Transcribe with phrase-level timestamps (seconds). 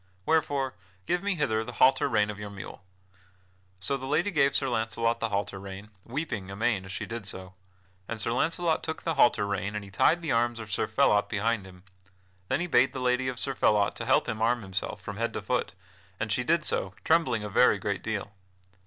[0.25, 0.73] Wherefore
[1.05, 2.83] give me hither the halter rein of your mule."
[3.79, 7.53] So the lady gave Sir Launcelot the halter rein, weeping amain as she did so.
[8.07, 11.29] And Sir Launcelot took the halter rein and he tied the arms of Sir Phelot
[11.29, 11.83] behind him.
[12.47, 15.33] Then he bade the lady of Sir Phelot to help him arm himself from head
[15.33, 15.73] to foot,
[16.19, 18.31] and she did so, trembling a very great deal.